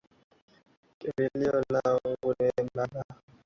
[0.99, 3.03] Kimbilio langu ni wewe baba